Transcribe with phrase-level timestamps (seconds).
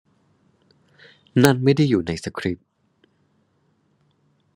[1.43, 2.67] นั่นไม่ได้อยู่ในสคริปต์